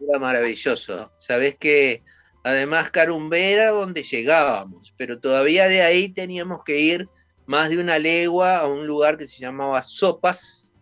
Era 0.00 0.20
maravilloso. 0.20 1.10
Sabés 1.18 1.56
que 1.56 2.04
además 2.44 2.92
Carumbé 2.92 3.52
era 3.52 3.70
donde 3.70 4.04
llegábamos, 4.04 4.94
pero 4.96 5.18
todavía 5.18 5.66
de 5.66 5.82
ahí 5.82 6.08
teníamos 6.08 6.62
que 6.62 6.78
ir 6.78 7.08
más 7.46 7.68
de 7.68 7.78
una 7.78 7.98
legua 7.98 8.58
a 8.58 8.68
un 8.68 8.86
lugar 8.86 9.18
que 9.18 9.26
se 9.26 9.40
llamaba 9.40 9.82
Sopas. 9.82 10.72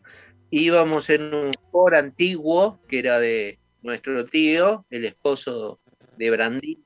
Íbamos 0.51 1.09
en 1.09 1.33
un 1.33 1.53
por 1.71 1.97
antiguo 1.97 2.79
que 2.87 2.99
era 2.99 3.21
de 3.21 3.59
nuestro 3.81 4.27
tío, 4.27 4.85
el 4.91 5.07
esposo 5.07 5.81
de 6.19 6.31
Brandín, 6.31 6.85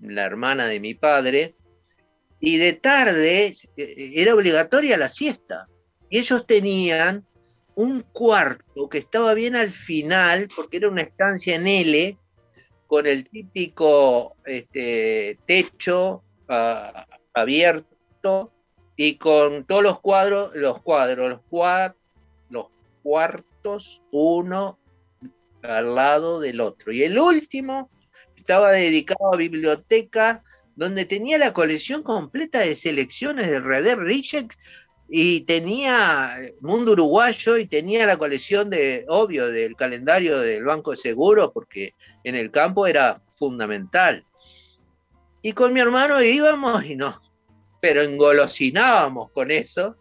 la 0.00 0.24
hermana 0.24 0.66
de 0.66 0.80
mi 0.80 0.94
padre, 0.94 1.56
y 2.40 2.56
de 2.56 2.72
tarde 2.72 3.52
eh, 3.76 4.12
era 4.16 4.34
obligatoria 4.34 4.96
la 4.96 5.10
siesta. 5.10 5.68
Y 6.10 6.18
ellos 6.18 6.46
tenían 6.46 7.24
un 7.76 8.02
cuarto 8.02 8.88
que 8.88 8.98
estaba 8.98 9.32
bien 9.32 9.56
al 9.56 9.70
final, 9.70 10.48
porque 10.54 10.76
era 10.76 10.88
una 10.88 11.02
estancia 11.02 11.54
en 11.54 11.66
L, 11.66 12.18
con 12.86 13.06
el 13.06 13.28
típico 13.28 14.36
este, 14.44 15.38
techo 15.46 16.22
ah, 16.48 17.06
abierto 17.32 18.52
y 18.96 19.14
con 19.14 19.64
todos 19.64 19.82
los 19.82 20.00
cuadros, 20.00 20.54
los 20.56 20.82
cuadros, 20.82 21.30
los, 21.30 21.40
los 22.50 22.66
cuartos, 23.02 24.02
uno 24.10 24.78
al 25.62 25.94
lado 25.94 26.40
del 26.40 26.60
otro. 26.60 26.92
Y 26.92 27.04
el 27.04 27.18
último 27.18 27.88
estaba 28.36 28.72
dedicado 28.72 29.32
a 29.32 29.36
biblioteca, 29.36 30.42
donde 30.74 31.04
tenía 31.04 31.38
la 31.38 31.52
colección 31.52 32.02
completa 32.02 32.60
de 32.60 32.74
selecciones 32.74 33.48
de 33.48 33.60
Reder 33.60 33.98
Richard 33.98 34.48
y 35.12 35.40
tenía 35.40 36.38
Mundo 36.60 36.92
Uruguayo 36.92 37.58
y 37.58 37.66
tenía 37.66 38.06
la 38.06 38.16
colección 38.16 38.70
de, 38.70 39.04
obvio, 39.08 39.48
del 39.50 39.74
calendario 39.74 40.38
del 40.38 40.64
Banco 40.64 40.92
de 40.92 40.98
Seguros, 40.98 41.50
porque 41.52 41.94
en 42.22 42.36
el 42.36 42.52
campo 42.52 42.86
era 42.86 43.20
fundamental. 43.36 44.24
Y 45.42 45.52
con 45.52 45.72
mi 45.72 45.80
hermano 45.80 46.22
íbamos 46.22 46.84
y 46.84 46.94
no, 46.94 47.20
pero 47.80 48.02
engolosinábamos 48.02 49.32
con 49.32 49.50
eso. 49.50 49.96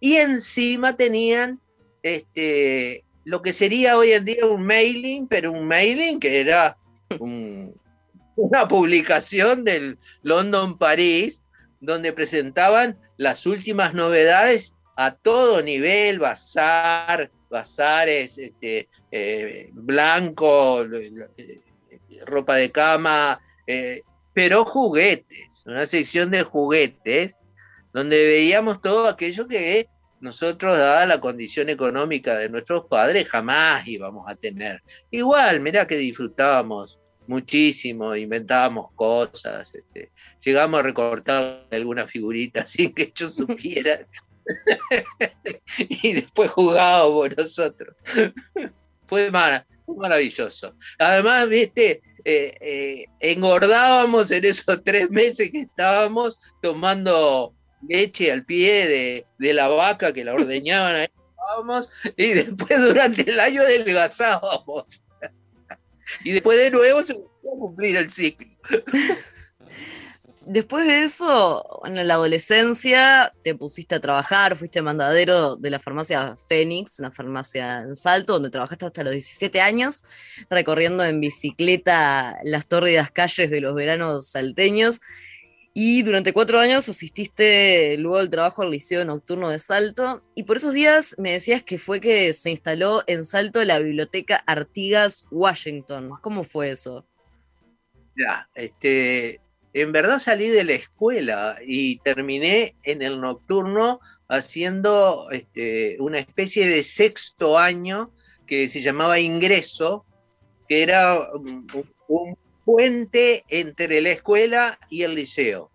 Y 0.00 0.16
encima 0.16 0.96
tenían 0.96 1.60
este, 2.02 3.04
lo 3.22 3.40
que 3.40 3.52
sería 3.52 3.96
hoy 3.96 4.12
en 4.12 4.24
día 4.24 4.46
un 4.46 4.66
mailing, 4.66 5.28
pero 5.28 5.52
un 5.52 5.68
mailing 5.68 6.18
que 6.18 6.40
era 6.40 6.76
una 7.20 8.66
publicación 8.66 9.62
del 9.62 9.96
London 10.22 10.76
París, 10.76 11.43
donde 11.84 12.12
presentaban 12.12 12.98
las 13.16 13.46
últimas 13.46 13.94
novedades 13.94 14.74
a 14.96 15.14
todo 15.14 15.62
nivel, 15.62 16.18
bazar, 16.18 17.30
bazares, 17.50 18.38
este, 18.38 18.88
eh, 19.10 19.70
blanco, 19.72 20.84
ropa 22.26 22.56
de 22.56 22.70
cama, 22.70 23.40
eh, 23.66 24.02
pero 24.32 24.64
juguetes 24.64 25.54
una 25.64 25.86
sección 25.86 26.30
de 26.30 26.42
juguetes, 26.42 27.38
donde 27.92 28.26
veíamos 28.26 28.80
todo 28.80 29.08
aquello 29.08 29.48
que 29.48 29.88
nosotros, 30.20 30.78
dada 30.78 31.06
la 31.06 31.20
condición 31.20 31.68
económica 31.68 32.36
de 32.38 32.48
nuestros 32.48 32.86
padres, 32.86 33.28
jamás 33.28 33.86
íbamos 33.86 34.26
a 34.28 34.36
tener. 34.36 34.82
Igual, 35.10 35.60
mirá 35.60 35.86
que 35.86 35.96
disfrutábamos 35.96 36.98
muchísimo, 37.26 38.14
inventábamos 38.14 38.92
cosas, 38.92 39.74
este, 39.74 40.10
llegamos 40.40 40.80
a 40.80 40.82
recortar 40.82 41.66
alguna 41.70 42.06
figurita 42.06 42.66
sin 42.66 42.92
que 42.92 43.12
yo 43.14 43.28
supiera. 43.28 44.06
y 45.78 46.12
después 46.12 46.50
jugábamos 46.50 47.36
nosotros. 47.36 47.96
Fue, 49.06 49.30
fue 49.84 49.96
maravilloso. 49.96 50.74
Además, 50.98 51.46
viste, 51.46 52.00
eh, 52.24 52.56
eh, 52.58 53.04
engordábamos 53.20 54.30
en 54.30 54.46
esos 54.46 54.82
tres 54.82 55.10
meses 55.10 55.50
que 55.50 55.60
estábamos 55.60 56.40
tomando 56.62 57.54
leche 57.86 58.32
al 58.32 58.46
pie 58.46 59.26
de, 59.38 59.52
la 59.52 59.68
vaca 59.68 60.14
que 60.14 60.24
la 60.24 60.32
ordeñaban 60.32 61.06
y 62.16 62.28
después 62.28 62.80
durante 62.80 63.30
el 63.30 63.38
año 63.38 63.62
delgazábamos. 63.64 65.02
Y 66.22 66.32
después 66.32 66.58
de 66.58 66.70
nuevo 66.70 67.02
se 67.02 67.14
volvió 67.14 67.54
a 67.54 67.58
cumplir 67.58 67.96
el 67.96 68.10
ciclo. 68.10 68.48
Después 70.46 70.86
de 70.86 71.04
eso, 71.04 71.80
en 71.86 72.06
la 72.06 72.14
adolescencia 72.14 73.32
te 73.42 73.54
pusiste 73.54 73.94
a 73.94 74.00
trabajar, 74.00 74.56
fuiste 74.56 74.82
mandadero 74.82 75.56
de 75.56 75.70
la 75.70 75.78
farmacia 75.78 76.36
Fénix, 76.48 76.98
una 76.98 77.10
farmacia 77.10 77.80
en 77.80 77.96
Salto, 77.96 78.34
donde 78.34 78.50
trabajaste 78.50 78.84
hasta 78.84 79.04
los 79.04 79.14
17 79.14 79.62
años, 79.62 80.04
recorriendo 80.50 81.02
en 81.02 81.20
bicicleta 81.20 82.38
las 82.44 82.66
tórridas 82.66 83.10
calles 83.10 83.50
de 83.50 83.62
los 83.62 83.74
veranos 83.74 84.28
salteños. 84.28 85.00
Y 85.76 86.02
durante 86.04 86.32
cuatro 86.32 86.60
años 86.60 86.88
asististe 86.88 87.96
luego 87.98 88.18
al 88.18 88.30
trabajo 88.30 88.62
al 88.62 88.70
Liceo 88.70 89.04
Nocturno 89.04 89.48
de 89.48 89.58
Salto. 89.58 90.22
Y 90.36 90.44
por 90.44 90.58
esos 90.58 90.72
días 90.72 91.16
me 91.18 91.32
decías 91.32 91.64
que 91.64 91.78
fue 91.78 92.00
que 92.00 92.32
se 92.32 92.52
instaló 92.52 93.02
en 93.08 93.24
Salto 93.24 93.62
la 93.64 93.80
biblioteca 93.80 94.36
Artigas 94.46 95.26
Washington. 95.32 96.12
¿Cómo 96.20 96.44
fue 96.44 96.70
eso? 96.70 97.04
Ya, 98.16 98.48
este, 98.54 99.40
en 99.72 99.90
verdad 99.90 100.20
salí 100.20 100.46
de 100.46 100.62
la 100.62 100.74
escuela 100.74 101.58
y 101.66 101.98
terminé 101.98 102.76
en 102.84 103.02
el 103.02 103.20
nocturno 103.20 103.98
haciendo 104.28 105.28
este, 105.32 105.96
una 105.98 106.20
especie 106.20 106.68
de 106.68 106.84
sexto 106.84 107.58
año 107.58 108.12
que 108.46 108.68
se 108.68 108.80
llamaba 108.80 109.18
ingreso, 109.18 110.06
que 110.68 110.84
era 110.84 111.30
un, 111.32 111.66
puente 112.64 113.44
entre 113.48 114.00
la 114.00 114.10
escuela 114.10 114.78
y 114.88 115.02
el 115.02 115.14
liceo. 115.14 115.70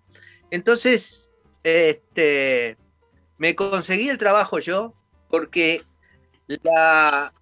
Entonces, 0.51 1.29
este, 1.63 2.77
me 3.37 3.55
conseguí 3.55 4.09
el 4.09 4.17
trabajo 4.17 4.59
yo 4.59 4.93
porque 5.29 5.83
la, 6.47 7.33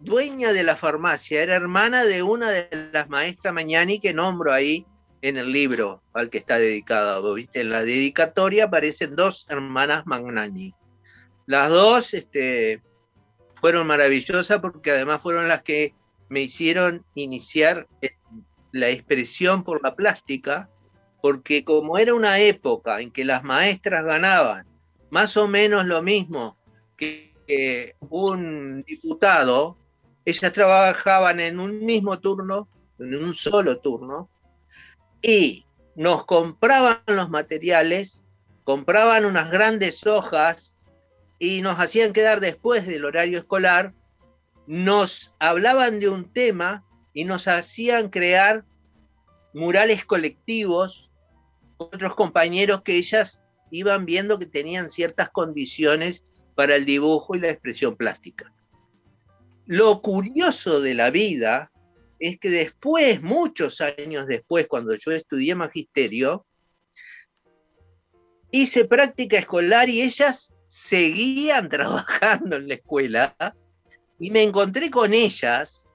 dueña 0.00 0.52
de 0.52 0.62
la 0.62 0.76
farmacia 0.76 1.42
era 1.42 1.54
hermana 1.54 2.04
de 2.04 2.22
una 2.22 2.50
de 2.50 2.90
las 2.92 3.08
maestras 3.08 3.54
Mañani 3.54 4.00
que 4.00 4.12
nombro 4.12 4.52
ahí 4.52 4.86
en 5.22 5.36
el 5.36 5.52
libro 5.52 6.02
al 6.12 6.30
que 6.30 6.38
está 6.38 6.58
dedicado. 6.58 7.34
¿viste? 7.34 7.60
En 7.60 7.70
la 7.70 7.84
dedicatoria 7.84 8.64
aparecen 8.64 9.16
dos 9.16 9.46
hermanas 9.48 10.06
Magnani. 10.06 10.74
Las 11.46 11.68
dos 11.68 12.14
este, 12.14 12.82
fueron 13.54 13.86
maravillosas 13.86 14.60
porque 14.60 14.92
además 14.92 15.20
fueron 15.20 15.48
las 15.48 15.62
que 15.62 15.94
me 16.30 16.40
hicieron 16.40 17.04
iniciar 17.14 17.86
la 18.72 18.88
expresión 18.88 19.62
por 19.64 19.82
la 19.82 19.94
plástica, 19.94 20.70
porque 21.20 21.64
como 21.64 21.98
era 21.98 22.14
una 22.14 22.38
época 22.38 23.00
en 23.00 23.10
que 23.10 23.24
las 23.24 23.44
maestras 23.44 24.04
ganaban 24.04 24.66
más 25.10 25.36
o 25.36 25.48
menos 25.48 25.84
lo 25.86 26.02
mismo 26.02 26.56
que, 26.96 27.96
un 27.98 28.84
diputado, 28.84 29.76
ellas 30.24 30.52
trabajaban 30.52 31.40
en 31.40 31.58
un 31.58 31.84
mismo 31.84 32.20
turno, 32.20 32.68
en 33.00 33.16
un 33.16 33.34
solo 33.34 33.80
turno, 33.80 34.30
y 35.20 35.66
nos 35.96 36.26
compraban 36.26 37.00
los 37.08 37.28
materiales, 37.28 38.24
compraban 38.62 39.24
unas 39.24 39.50
grandes 39.50 40.06
hojas 40.06 40.76
y 41.40 41.62
nos 41.62 41.80
hacían 41.80 42.12
quedar 42.12 42.38
después 42.38 42.86
del 42.86 43.04
horario 43.04 43.38
escolar, 43.38 43.94
nos 44.70 45.34
hablaban 45.40 45.98
de 45.98 46.08
un 46.08 46.32
tema 46.32 46.84
y 47.12 47.24
nos 47.24 47.48
hacían 47.48 48.08
crear 48.08 48.64
murales 49.52 50.04
colectivos 50.04 51.10
con 51.76 51.88
otros 51.88 52.14
compañeros 52.14 52.82
que 52.82 52.94
ellas 52.94 53.42
iban 53.72 54.06
viendo 54.06 54.38
que 54.38 54.46
tenían 54.46 54.88
ciertas 54.88 55.28
condiciones 55.30 56.24
para 56.54 56.76
el 56.76 56.84
dibujo 56.84 57.34
y 57.34 57.40
la 57.40 57.50
expresión 57.50 57.96
plástica. 57.96 58.54
Lo 59.66 60.00
curioso 60.02 60.80
de 60.80 60.94
la 60.94 61.10
vida 61.10 61.72
es 62.20 62.38
que 62.38 62.50
después, 62.50 63.20
muchos 63.22 63.80
años 63.80 64.28
después, 64.28 64.68
cuando 64.68 64.94
yo 64.94 65.10
estudié 65.10 65.56
magisterio, 65.56 66.46
hice 68.52 68.84
práctica 68.84 69.36
escolar 69.36 69.88
y 69.88 70.02
ellas 70.02 70.54
seguían 70.68 71.68
trabajando 71.70 72.54
en 72.54 72.68
la 72.68 72.74
escuela 72.74 73.34
y 74.20 74.30
me 74.30 74.42
encontré 74.42 74.90
con 74.90 75.14
ellas 75.14 75.90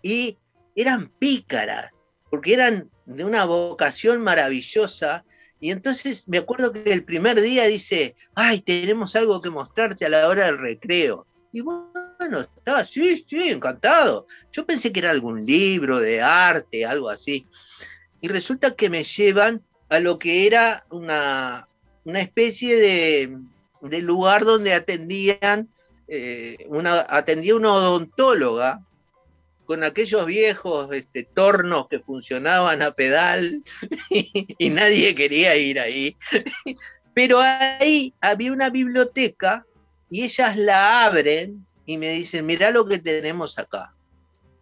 y 0.00 0.38
eran 0.76 1.10
pícaras, 1.18 2.06
porque 2.30 2.54
eran 2.54 2.88
de 3.04 3.24
una 3.24 3.44
vocación 3.44 4.22
maravillosa. 4.22 5.24
Y 5.60 5.72
entonces 5.72 6.28
me 6.28 6.38
acuerdo 6.38 6.72
que 6.72 6.92
el 6.92 7.04
primer 7.04 7.40
día 7.40 7.64
dice, 7.64 8.14
ay, 8.36 8.60
tenemos 8.60 9.16
algo 9.16 9.42
que 9.42 9.50
mostrarte 9.50 10.06
a 10.06 10.08
la 10.08 10.28
hora 10.28 10.46
del 10.46 10.58
recreo. 10.58 11.26
Y 11.50 11.62
bueno, 11.62 12.40
estaba, 12.40 12.86
sí, 12.86 13.26
sí, 13.28 13.48
encantado. 13.48 14.28
Yo 14.52 14.64
pensé 14.64 14.92
que 14.92 15.00
era 15.00 15.10
algún 15.10 15.44
libro 15.44 15.98
de 15.98 16.20
arte, 16.22 16.86
algo 16.86 17.10
así. 17.10 17.48
Y 18.20 18.28
resulta 18.28 18.76
que 18.76 18.88
me 18.88 19.02
llevan 19.02 19.64
a 19.88 19.98
lo 19.98 20.20
que 20.20 20.46
era 20.46 20.84
una, 20.90 21.66
una 22.04 22.20
especie 22.20 22.76
de, 22.76 23.36
de 23.82 24.02
lugar 24.02 24.44
donde 24.44 24.74
atendían, 24.74 25.68
eh, 26.08 26.66
una, 26.68 27.06
atendía 27.08 27.54
una 27.54 27.74
odontóloga 27.74 28.82
con 29.66 29.84
aquellos 29.84 30.24
viejos 30.24 30.90
este, 30.94 31.24
tornos 31.24 31.88
que 31.88 32.00
funcionaban 32.00 32.80
a 32.80 32.92
pedal 32.92 33.62
y, 34.10 34.70
nadie 34.70 35.14
quería 35.14 35.54
ir 35.56 35.78
ahí. 35.78 36.16
Pero 37.14 37.40
ahí 37.40 38.14
había 38.22 38.52
una 38.52 38.70
biblioteca 38.70 39.66
y 40.08 40.24
ellas 40.24 40.56
la 40.56 41.04
abren 41.04 41.66
y 41.84 41.98
me 41.98 42.12
dicen, 42.12 42.46
mirá 42.46 42.70
lo 42.70 42.86
que 42.86 42.98
tenemos 42.98 43.58
acá. 43.58 43.94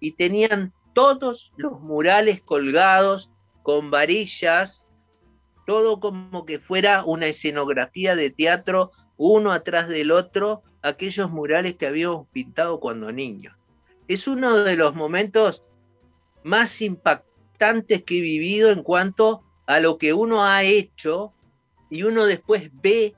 Y 0.00 0.12
tenían 0.12 0.72
todos 0.92 1.52
los 1.56 1.80
murales 1.80 2.40
colgados 2.42 3.30
con 3.62 3.92
varillas, 3.92 4.90
todo 5.66 6.00
como 6.00 6.44
que 6.44 6.58
fuera 6.58 7.04
una 7.04 7.26
escenografía 7.26 8.16
de 8.16 8.30
teatro, 8.30 8.90
uno 9.16 9.52
atrás 9.52 9.88
del 9.88 10.10
otro, 10.10 10.64
aquellos 10.88 11.30
murales 11.30 11.76
que 11.76 11.86
habíamos 11.86 12.28
pintado 12.28 12.80
cuando 12.80 13.12
niños 13.12 13.56
es 14.08 14.28
uno 14.28 14.56
de 14.58 14.76
los 14.76 14.94
momentos 14.94 15.62
más 16.44 16.80
impactantes 16.80 18.04
que 18.04 18.18
he 18.18 18.20
vivido 18.20 18.70
en 18.70 18.82
cuanto 18.82 19.42
a 19.66 19.80
lo 19.80 19.98
que 19.98 20.12
uno 20.12 20.44
ha 20.44 20.62
hecho 20.62 21.32
y 21.90 22.04
uno 22.04 22.24
después 22.24 22.70
ve 22.82 23.14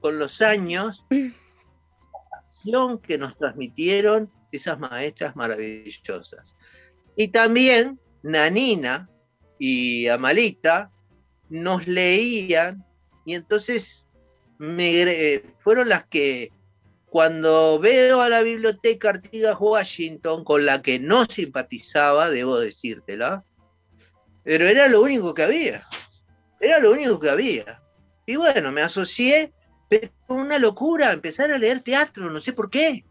con 0.00 0.18
los 0.18 0.40
años 0.40 1.04
la 1.10 2.30
pasión 2.30 2.98
que 2.98 3.18
nos 3.18 3.36
transmitieron 3.36 4.30
esas 4.50 4.78
maestras 4.78 5.36
maravillosas. 5.36 6.56
Y 7.16 7.28
también 7.28 8.00
Nanina 8.22 9.08
y 9.58 10.08
Amalita 10.08 10.90
nos 11.50 11.86
leían 11.86 12.84
y 13.26 13.34
entonces 13.34 14.08
me, 14.58 15.02
eh, 15.02 15.44
fueron 15.58 15.88
las 15.88 16.06
que 16.06 16.50
cuando 17.14 17.78
veo 17.78 18.22
a 18.22 18.28
la 18.28 18.42
biblioteca 18.42 19.10
Artigas 19.10 19.56
Washington, 19.60 20.42
con 20.42 20.66
la 20.66 20.82
que 20.82 20.98
no 20.98 21.26
simpatizaba, 21.26 22.28
debo 22.28 22.58
decírtela, 22.58 23.44
pero 24.42 24.66
era 24.66 24.88
lo 24.88 25.00
único 25.00 25.32
que 25.32 25.44
había. 25.44 25.86
Era 26.58 26.80
lo 26.80 26.90
único 26.90 27.20
que 27.20 27.30
había. 27.30 27.80
Y 28.26 28.34
bueno, 28.34 28.72
me 28.72 28.82
asocié, 28.82 29.52
pero 29.88 30.10
una 30.26 30.58
locura, 30.58 31.12
empezar 31.12 31.52
a 31.52 31.58
leer 31.58 31.82
teatro, 31.82 32.28
no 32.30 32.40
sé 32.40 32.52
por 32.52 32.68
qué. 32.68 33.04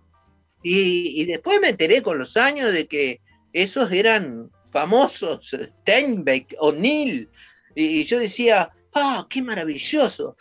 Y, 0.61 1.23
después 1.23 1.61
me 1.61 1.69
enteré 1.69 2.03
con 2.03 2.17
los 2.17 2.35
años 2.35 2.73
de 2.73 2.87
que 2.87 3.21
esos 3.53 3.89
eran 3.89 4.51
famosos, 4.73 5.55
Steinbeck, 5.79 6.55
O'Neill, 6.59 7.29
y, 7.73 8.01
y 8.01 8.03
yo 8.03 8.19
decía, 8.19 8.69
ah, 8.95 9.25
qué 9.29 9.41
maravilloso. 9.41 10.35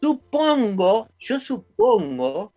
Supongo, 0.00 1.10
yo 1.20 1.38
supongo 1.38 2.52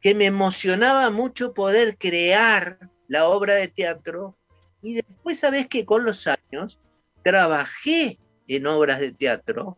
que 0.00 0.14
me 0.14 0.26
emocionaba 0.26 1.10
mucho 1.10 1.52
poder 1.52 1.96
crear 1.98 2.78
la 3.06 3.28
obra 3.28 3.54
de 3.56 3.68
teatro. 3.68 4.36
Y 4.82 4.94
después 4.94 5.38
sabes 5.38 5.68
que 5.68 5.84
con 5.84 6.04
los 6.04 6.26
años 6.26 6.80
trabajé 7.22 8.18
en 8.48 8.66
obras 8.66 9.00
de 9.00 9.12
teatro, 9.12 9.76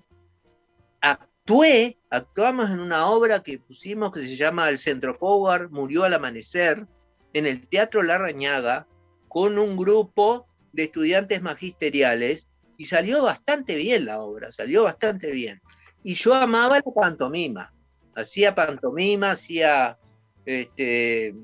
actué, 1.00 1.98
actuamos 2.08 2.70
en 2.70 2.78
una 2.78 3.06
obra 3.06 3.42
que 3.42 3.58
pusimos 3.58 4.12
que 4.12 4.20
se 4.20 4.36
llama 4.36 4.68
El 4.68 4.78
Centro 4.78 5.16
Howard, 5.20 5.70
murió 5.70 6.04
al 6.04 6.14
amanecer, 6.14 6.86
en 7.32 7.46
el 7.46 7.66
Teatro 7.66 8.02
La 8.02 8.18
Rañaga, 8.18 8.86
con 9.28 9.58
un 9.58 9.76
grupo 9.76 10.46
de 10.72 10.84
estudiantes 10.84 11.42
magisteriales. 11.42 12.46
Y 12.76 12.86
salió 12.86 13.22
bastante 13.22 13.74
bien 13.74 14.06
la 14.06 14.20
obra, 14.20 14.52
salió 14.52 14.84
bastante 14.84 15.30
bien. 15.30 15.60
Y 16.02 16.14
yo 16.14 16.34
amaba 16.34 16.76
la 16.76 16.92
pantomima, 16.94 17.72
hacía 18.14 18.54
pantomima, 18.54 19.32
hacía 19.32 19.98
este, 20.44 21.34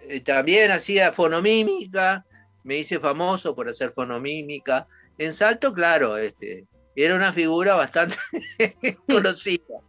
eh, 0.00 0.20
también 0.20 0.70
hacía 0.70 1.12
fonomímica, 1.12 2.24
me 2.64 2.78
hice 2.78 2.98
famoso 2.98 3.54
por 3.54 3.68
hacer 3.68 3.92
fonomímica. 3.92 4.86
En 5.18 5.34
Salto, 5.34 5.72
claro, 5.72 6.16
este, 6.16 6.66
era 6.94 7.14
una 7.14 7.32
figura 7.32 7.74
bastante 7.74 8.16
conocida. 9.08 9.80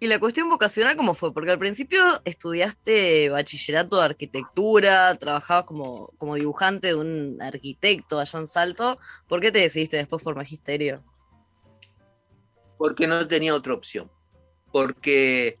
¿Y 0.00 0.06
la 0.06 0.20
cuestión 0.20 0.48
vocacional 0.48 0.96
cómo 0.96 1.12
fue? 1.14 1.34
Porque 1.34 1.50
al 1.50 1.58
principio 1.58 2.20
estudiaste 2.24 3.30
bachillerato 3.30 3.98
de 3.98 4.04
arquitectura, 4.04 5.12
trabajabas 5.16 5.64
como, 5.64 6.12
como 6.18 6.36
dibujante 6.36 6.88
de 6.88 6.94
un 6.94 7.38
arquitecto 7.42 8.20
allá 8.20 8.38
en 8.38 8.46
Salto. 8.46 8.98
¿Por 9.26 9.40
qué 9.40 9.50
te 9.50 9.58
decidiste 9.58 9.96
después 9.96 10.22
por 10.22 10.36
magisterio? 10.36 11.02
Porque 12.76 13.08
no 13.08 13.26
tenía 13.26 13.56
otra 13.56 13.74
opción 13.74 14.08
porque 14.72 15.58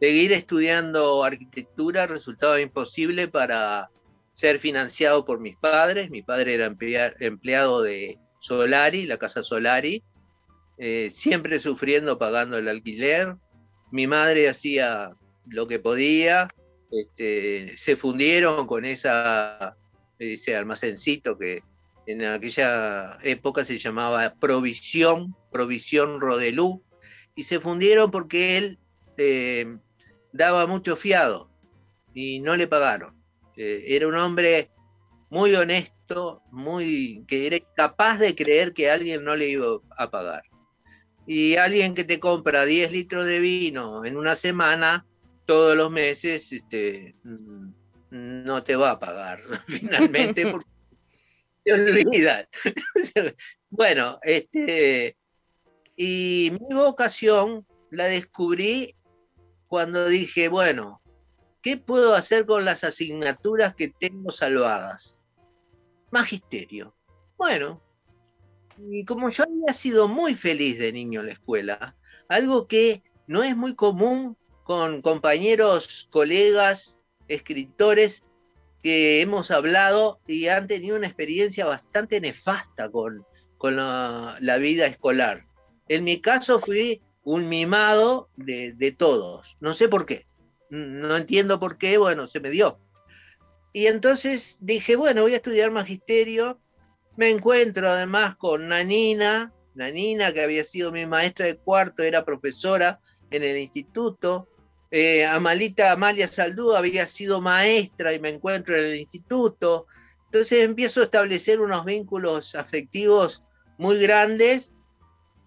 seguir 0.00 0.32
estudiando 0.32 1.24
arquitectura 1.24 2.06
resultaba 2.06 2.60
imposible 2.60 3.28
para 3.28 3.90
ser 4.32 4.58
financiado 4.58 5.24
por 5.24 5.40
mis 5.40 5.56
padres. 5.56 6.10
Mi 6.10 6.22
padre 6.22 6.54
era 6.54 6.74
empleado 7.20 7.82
de 7.82 8.18
Solari, 8.40 9.06
la 9.06 9.18
casa 9.18 9.42
Solari, 9.42 10.02
eh, 10.78 11.10
siempre 11.14 11.58
sufriendo 11.58 12.18
pagando 12.18 12.58
el 12.58 12.68
alquiler. 12.68 13.36
Mi 13.90 14.06
madre 14.06 14.48
hacía 14.48 15.12
lo 15.46 15.66
que 15.66 15.78
podía. 15.78 16.48
Este, 16.90 17.76
se 17.76 17.96
fundieron 17.96 18.66
con 18.66 18.84
ese 18.84 19.08
almacencito 20.54 21.36
que 21.36 21.62
en 22.06 22.24
aquella 22.24 23.18
época 23.22 23.64
se 23.64 23.78
llamaba 23.78 24.34
Provisión, 24.38 25.34
Provisión 25.50 26.20
Rodelú, 26.20 26.82
y 27.36 27.44
se 27.44 27.60
fundieron 27.60 28.10
porque 28.10 28.58
él 28.58 28.78
eh, 29.18 29.76
daba 30.32 30.66
mucho 30.66 30.96
fiado 30.96 31.48
y 32.14 32.40
no 32.40 32.56
le 32.56 32.66
pagaron. 32.66 33.14
Eh, 33.56 33.84
era 33.86 34.08
un 34.08 34.16
hombre 34.16 34.70
muy 35.28 35.54
honesto, 35.54 36.42
muy 36.50 37.24
que 37.28 37.46
era 37.46 37.60
capaz 37.76 38.18
de 38.18 38.34
creer 38.34 38.72
que 38.72 38.90
alguien 38.90 39.22
no 39.22 39.36
le 39.36 39.50
iba 39.50 39.78
a 39.96 40.10
pagar. 40.10 40.42
Y 41.26 41.56
alguien 41.56 41.94
que 41.94 42.04
te 42.04 42.20
compra 42.20 42.64
10 42.64 42.92
litros 42.92 43.26
de 43.26 43.38
vino 43.40 44.04
en 44.04 44.16
una 44.16 44.34
semana, 44.34 45.04
todos 45.44 45.76
los 45.76 45.90
meses, 45.90 46.52
este, 46.52 47.16
no 48.10 48.62
te 48.62 48.76
va 48.76 48.92
a 48.92 48.98
pagar 48.98 49.42
finalmente 49.66 50.46
porque 50.50 50.68
te 51.64 51.72
olvidas. 51.72 52.48
bueno, 53.70 54.18
este, 54.22 55.16
y 55.96 56.52
mi 56.60 56.74
vocación 56.74 57.66
la 57.90 58.06
descubrí 58.06 58.94
cuando 59.66 60.08
dije, 60.08 60.48
bueno, 60.48 61.00
¿qué 61.62 61.76
puedo 61.76 62.14
hacer 62.14 62.46
con 62.46 62.64
las 62.64 62.84
asignaturas 62.84 63.74
que 63.74 63.88
tengo 63.88 64.30
salvadas? 64.30 65.20
Magisterio. 66.10 66.94
Bueno, 67.36 67.82
y 68.90 69.04
como 69.04 69.30
yo 69.30 69.44
había 69.44 69.74
sido 69.74 70.08
muy 70.08 70.34
feliz 70.34 70.78
de 70.78 70.92
niño 70.92 71.20
en 71.20 71.26
la 71.26 71.32
escuela, 71.32 71.96
algo 72.28 72.66
que 72.66 73.02
no 73.26 73.42
es 73.42 73.56
muy 73.56 73.74
común 73.74 74.36
con 74.62 75.02
compañeros, 75.02 76.08
colegas, 76.10 76.98
escritores 77.28 78.24
que 78.82 79.20
hemos 79.20 79.50
hablado 79.50 80.20
y 80.26 80.48
han 80.48 80.66
tenido 80.66 80.96
una 80.96 81.06
experiencia 81.06 81.66
bastante 81.66 82.20
nefasta 82.20 82.90
con, 82.90 83.24
con 83.58 83.76
la, 83.76 84.58
vida 84.60 84.86
escolar. 84.86 85.44
En 85.88 86.04
mi 86.04 86.20
caso 86.20 86.60
fui 86.60 87.02
un 87.22 87.48
mimado 87.48 88.28
de, 88.36 88.94
todos, 88.96 89.56
no 89.60 89.74
sé 89.74 89.88
por 89.88 90.06
qué, 90.06 90.26
no 90.70 91.16
entiendo 91.16 91.58
por 91.58 91.78
qué, 91.78 91.98
bueno, 91.98 92.26
se 92.26 92.40
me 92.40 92.50
dio. 92.50 92.78
Y 93.72 93.86
entonces 93.86 94.58
dije, 94.60 94.96
bueno, 94.96 95.22
voy 95.22 95.34
a 95.34 95.36
estudiar 95.36 95.70
magisterio, 95.70 96.60
me 97.16 97.30
encuentro 97.30 97.90
además 97.90 98.36
con 98.36 98.68
Nanina, 98.68 99.52
Nanina 99.74 100.32
que 100.32 100.42
había 100.42 100.64
sido 100.64 100.92
mi 100.92 101.06
maestra 101.06 101.46
de 101.46 101.56
cuarto, 101.56 102.02
era 102.02 102.24
profesora 102.24 103.00
en 103.30 103.42
el 103.42 103.58
instituto, 103.58 104.48
eh, 104.90 105.26
Amalita 105.26 105.92
Amalia 105.92 106.28
Saldú 106.28 106.74
había 106.74 107.06
sido 107.06 107.40
maestra 107.40 108.12
y 108.12 108.20
me 108.20 108.28
encuentro 108.28 108.76
en 108.76 108.84
el 108.84 108.96
instituto. 108.96 109.86
Entonces 110.26 110.64
empiezo 110.64 111.00
a 111.00 111.04
establecer 111.04 111.60
unos 111.60 111.84
vínculos 111.84 112.54
afectivos 112.54 113.42
muy 113.78 113.98
grandes 113.98 114.72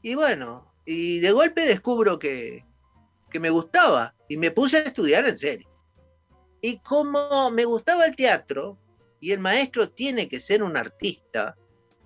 y 0.02 0.16
bueno, 0.16 0.72
y 0.86 1.20
de 1.20 1.32
golpe 1.32 1.62
descubro 1.62 2.18
que, 2.20 2.66
que 3.30 3.40
me 3.40 3.50
gustaba 3.50 4.16
y 4.28 4.38
me 4.38 4.52
puse 4.52 4.78
a 4.78 4.82
estudiar 4.82 5.28
en 5.28 5.38
serio. 5.38 5.70
Y 6.62 6.80
como 6.80 7.52
me 7.52 7.66
gustaba 7.66 8.06
el 8.06 8.16
teatro, 8.16 8.78
y 9.20 9.32
el 9.32 9.40
maestro 9.40 9.90
tiene 9.90 10.30
que 10.30 10.40
ser 10.40 10.64
un 10.64 10.78
artista, 10.78 11.56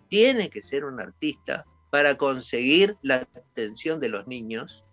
tiene 0.08 0.50
que 0.50 0.62
ser 0.62 0.86
un 0.86 1.00
artista 1.00 1.66
para 1.90 2.18
conseguir 2.18 2.98
la 3.02 3.18
atención 3.18 4.00
de 4.00 4.10
los 4.10 4.28
niños, 4.28 4.84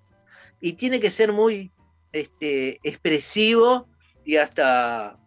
y 0.60 0.74
tiene 0.74 1.00
que 1.00 1.10
ser 1.10 1.32
muy 1.32 1.72
este, 2.12 2.78
expresivo 2.82 3.88
y 4.24 4.36
hasta 4.36 5.18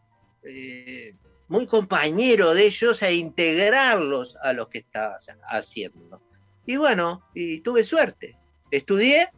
eh, 0.43 1.15
muy 1.47 1.65
compañero 1.65 2.53
de 2.53 2.67
ellos 2.67 3.01
e 3.01 3.15
integrarlos 3.15 4.37
a 4.41 4.53
lo 4.53 4.69
que 4.69 4.79
está 4.79 5.17
haciendo. 5.49 6.21
Y 6.65 6.77
bueno, 6.77 7.23
y 7.33 7.59
tuve 7.59 7.83
suerte. 7.83 8.37
Estudié, 8.71 9.29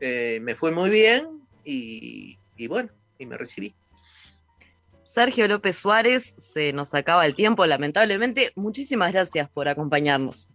eh, 0.00 0.38
me 0.42 0.56
fue 0.56 0.72
muy 0.72 0.90
bien 0.90 1.42
y, 1.64 2.38
y 2.56 2.66
bueno, 2.66 2.90
y 3.18 3.26
me 3.26 3.36
recibí. 3.36 3.74
Sergio 5.02 5.48
López 5.48 5.76
Suárez, 5.76 6.36
se 6.38 6.72
nos 6.72 6.94
acaba 6.94 7.26
el 7.26 7.34
tiempo, 7.34 7.66
lamentablemente. 7.66 8.52
Muchísimas 8.54 9.12
gracias 9.12 9.50
por 9.50 9.66
acompañarnos. 9.66 10.50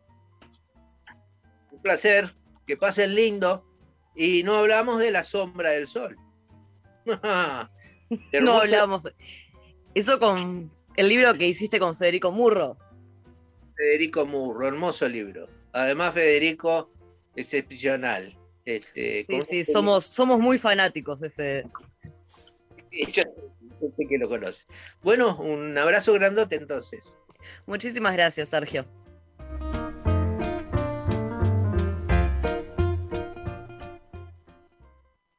Un 1.71 1.81
placer, 1.81 2.33
que 2.65 2.77
pasen 2.77 3.15
lindo. 3.15 3.65
Y 4.15 4.43
no 4.43 4.55
hablamos 4.55 4.99
de 4.99 5.11
la 5.11 5.23
sombra 5.25 5.71
del 5.71 5.87
sol. 5.87 6.17
no 7.05 8.51
hablamos. 8.53 9.01
Eso 9.93 10.19
con 10.19 10.71
el 10.95 11.09
libro 11.09 11.33
que 11.33 11.47
hiciste 11.47 11.79
con 11.79 11.97
Federico 11.97 12.31
Murro. 12.31 12.77
Federico 13.75 14.25
Murro, 14.25 14.67
hermoso 14.67 15.07
libro. 15.07 15.49
Además, 15.75 16.13
Federico 16.13 16.89
es 17.35 17.53
excepcional. 17.53 18.33
Este, 18.63 19.25
sí, 19.25 19.41
sí, 19.43 19.65
somos, 19.65 20.05
somos 20.05 20.39
muy 20.39 20.57
fanáticos 20.57 21.19
de 21.19 21.29
Federico. 21.29 21.83
Yo 22.91 23.23
sé 23.97 24.07
que 24.07 24.17
lo 24.17 24.29
conoce. 24.29 24.63
Bueno, 25.03 25.37
un 25.37 25.77
abrazo 25.77 26.13
grandote 26.13 26.55
entonces. 26.55 27.17
Muchísimas 27.65 28.13
gracias, 28.13 28.47
Sergio. 28.47 28.85